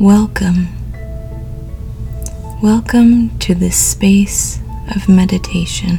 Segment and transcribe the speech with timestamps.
[0.00, 0.68] Welcome.
[2.62, 4.60] Welcome to this space
[4.94, 5.98] of meditation.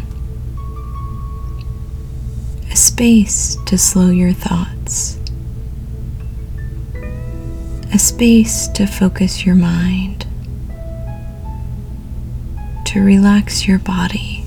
[2.71, 5.19] A space to slow your thoughts.
[7.93, 10.25] A space to focus your mind.
[12.85, 14.45] To relax your body.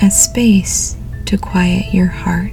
[0.00, 0.96] A space
[1.26, 2.52] to quiet your heart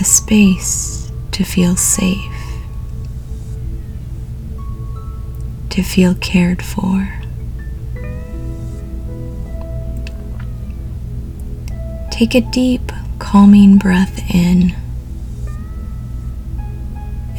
[0.00, 2.32] a space to feel safe,
[5.68, 7.20] to feel cared for.
[12.10, 14.74] Take a deep, calming breath in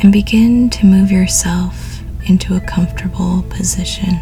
[0.03, 4.19] and begin to move yourself into a comfortable position.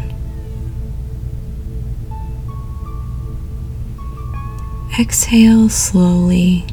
[4.98, 6.66] Exhale slowly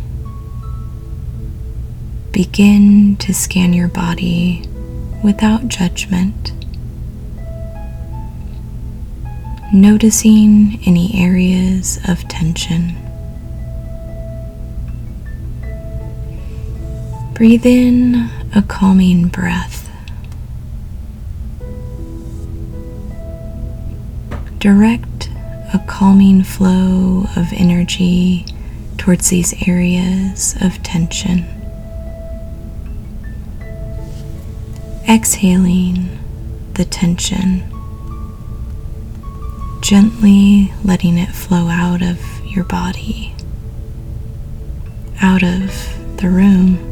[2.38, 4.62] Begin to scan your body
[5.24, 6.52] without judgment,
[9.74, 12.96] noticing any areas of tension.
[17.34, 19.90] Breathe in a calming breath.
[24.60, 25.32] Direct
[25.74, 28.46] a calming flow of energy
[29.00, 31.57] towards these areas of tension.
[35.10, 36.20] Exhaling
[36.74, 37.64] the tension,
[39.82, 43.34] gently letting it flow out of your body,
[45.22, 46.84] out of the room.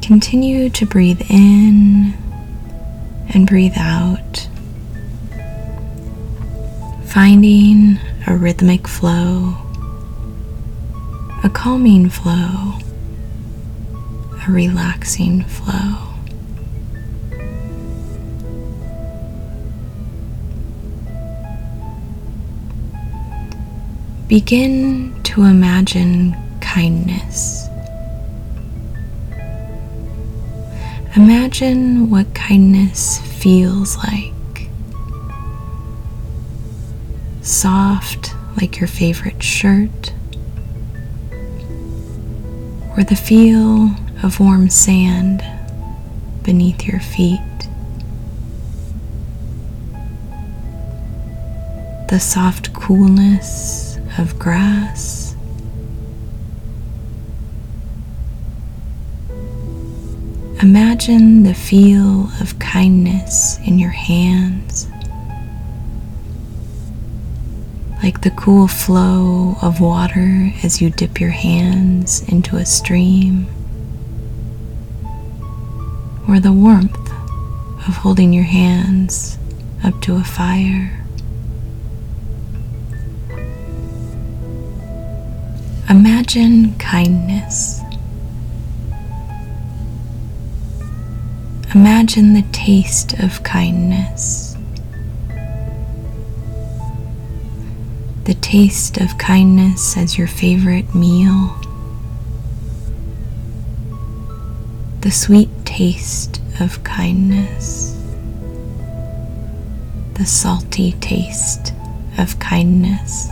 [0.00, 2.14] Continue to breathe in
[3.30, 4.48] and breathe out,
[7.06, 9.67] finding a rhythmic flow
[11.44, 12.74] a calming flow,
[14.46, 15.94] a relaxing flow.
[24.26, 27.68] Begin to imagine kindness.
[31.14, 34.68] Imagine what kindness feels like.
[37.42, 40.12] Soft like your favorite shirt
[42.98, 43.90] or the feel
[44.24, 45.40] of warm sand
[46.42, 47.38] beneath your feet.
[52.08, 55.36] The soft coolness of grass.
[60.60, 64.77] Imagine the feel of kindness in your hands
[68.02, 73.46] like the cool flow of water as you dip your hands into a stream,
[76.28, 77.10] or the warmth
[77.88, 79.38] of holding your hands
[79.82, 80.94] up to a fire.
[85.90, 87.80] Imagine kindness.
[91.74, 94.47] Imagine the taste of kindness.
[98.28, 101.58] The taste of kindness as your favorite meal,
[105.00, 107.98] the sweet taste of kindness,
[110.12, 111.72] the salty taste
[112.18, 113.28] of kindness,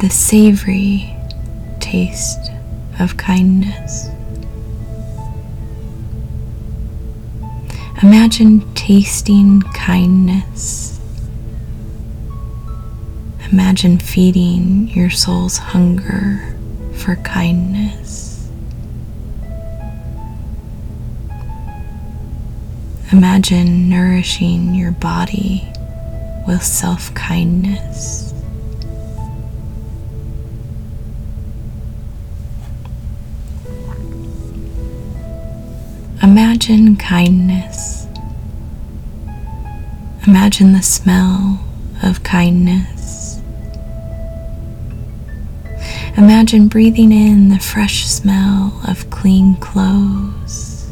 [0.00, 1.16] the savory
[1.78, 2.50] taste
[2.98, 4.08] of kindness.
[8.02, 10.85] Imagine tasting kindness
[13.52, 16.56] Imagine feeding your soul's hunger
[16.94, 18.50] for kindness.
[23.12, 25.64] Imagine nourishing your body
[26.48, 28.34] with self kindness.
[36.22, 38.06] Imagine kindness.
[40.26, 41.64] Imagine the smell
[42.02, 42.95] of kindness.
[46.18, 50.90] Imagine breathing in the fresh smell of clean clothes.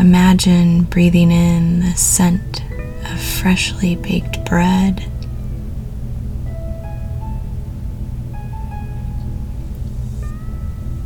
[0.00, 2.64] Imagine breathing in the scent
[3.04, 5.08] of freshly baked bread.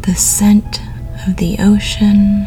[0.02, 0.80] The scent
[1.26, 2.46] of the ocean.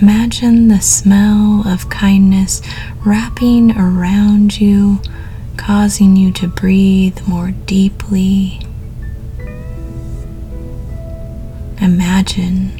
[0.00, 2.62] Imagine the smell of kindness
[3.04, 4.98] wrapping around you,
[5.58, 8.60] causing you to breathe more deeply.
[11.82, 12.72] Imagine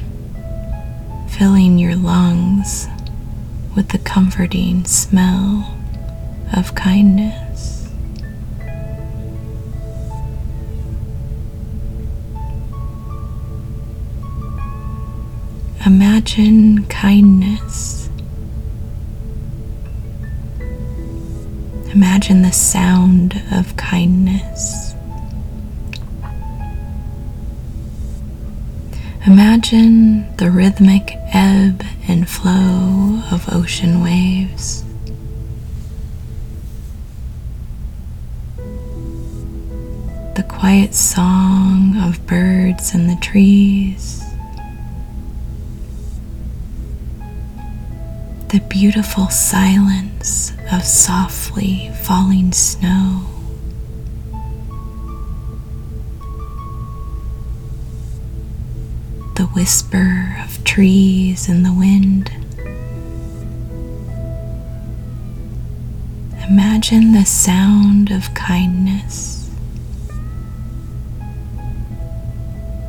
[1.29, 2.87] filling your lungs
[3.75, 5.77] with the comforting smell
[6.53, 7.80] of kindness.
[15.93, 18.09] Imagine kindness.
[21.93, 24.95] Imagine the sound of kindness.
[29.27, 34.85] Imagine the rhythmic ebb and flow of ocean waves.
[40.35, 44.30] The quiet song of birds in the trees.
[48.51, 53.27] The beautiful silence of softly falling snow.
[59.35, 62.29] the whisper of trees in the wind.
[66.47, 69.49] Imagine the sound of kindness.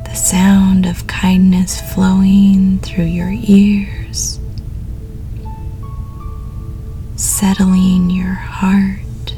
[0.05, 4.39] The sound of kindness flowing through your ears,
[7.43, 9.35] settling your heart,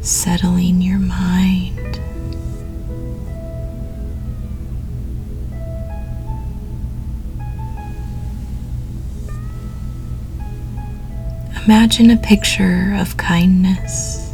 [0.00, 2.00] settling your mind.
[11.64, 14.32] Imagine a picture of kindness.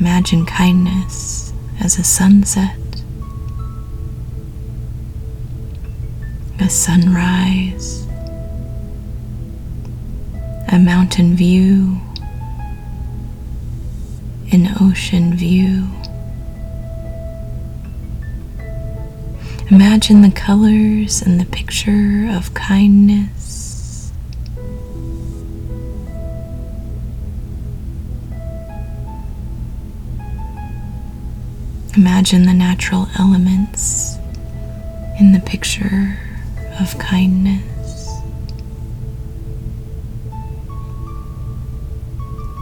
[0.00, 2.78] Imagine kindness as a sunset,
[6.62, 8.06] a sunrise,
[10.68, 12.00] a mountain view,
[14.52, 15.88] an ocean view.
[19.72, 24.12] Imagine the colors in the picture of kindness.
[31.96, 34.16] Imagine the natural elements
[35.18, 36.31] in the picture
[36.80, 38.10] of kindness.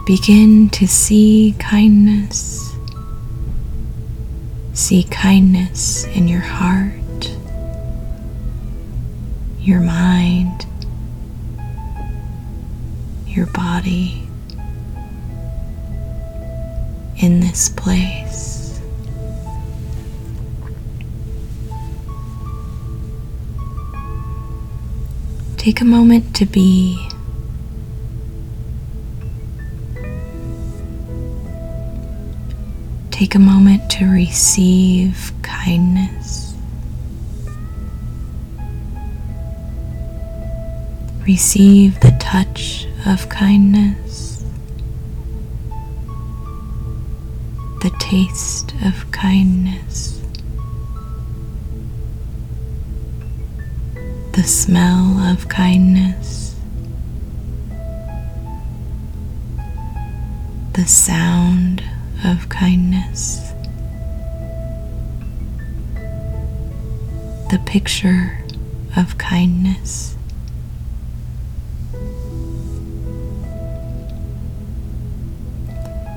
[0.05, 2.75] Begin to see kindness.
[4.73, 7.01] See kindness in your heart
[9.61, 10.65] your mind,
[13.27, 14.23] your body
[17.17, 18.60] in this place.
[25.61, 27.07] Take a moment to be.
[33.11, 36.55] Take a moment to receive kindness.
[41.27, 44.43] Receive the touch of kindness,
[47.83, 50.20] the taste of kindness,
[54.41, 56.55] the smell of kindness,
[60.73, 61.83] the sound
[62.25, 63.51] of kindness,
[67.51, 68.43] the picture
[68.97, 70.15] of kindness.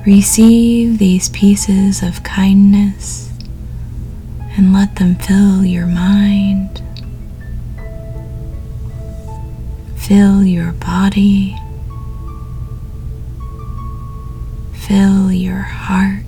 [0.03, 3.31] Receive these pieces of kindness
[4.57, 6.81] and let them fill your mind,
[10.07, 11.55] fill your body,
[14.71, 16.21] fill your heart.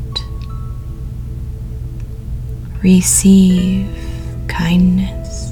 [2.82, 3.88] Receive
[4.48, 5.52] kindness.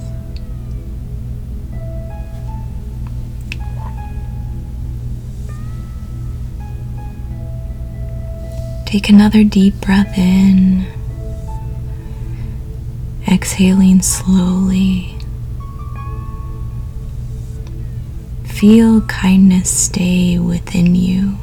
[8.87, 10.87] Take another deep breath in,
[13.27, 15.14] exhaling slowly.
[18.55, 21.37] Feel kindness stay within you,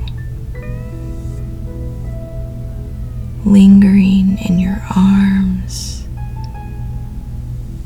[3.45, 6.09] lingering in your arms,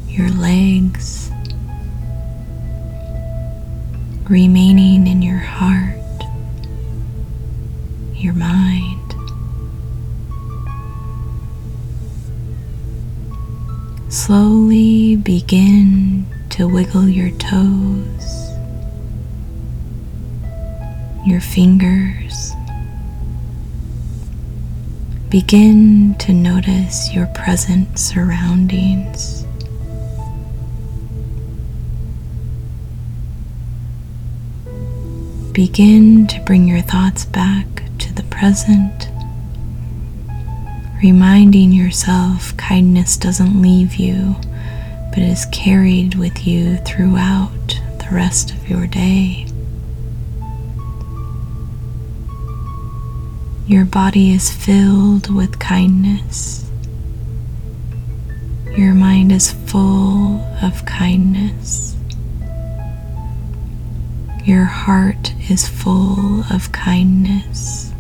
[0.08, 1.28] your legs,
[4.30, 5.98] remaining in your heart,
[8.14, 9.14] your mind.
[14.08, 18.45] Slowly begin to wiggle your toes,
[21.26, 22.52] your fingers.
[25.28, 29.44] Begin to notice your present surroundings.
[35.52, 39.08] Begin to bring your thoughts back to the present,
[41.02, 44.36] reminding yourself kindness doesn't leave you,
[45.10, 49.45] but is carried with you throughout the rest of your day.
[53.68, 56.70] Your body is filled with kindness.
[58.76, 61.96] Your mind is full of kindness.
[64.44, 67.90] Your heart is full of kindness.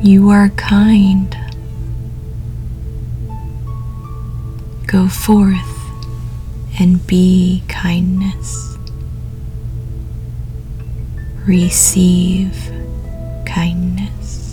[0.00, 1.36] You are kind.
[4.86, 5.90] Go forth
[6.78, 8.73] and be kindness.
[11.46, 12.56] Receive
[13.44, 14.43] kindness.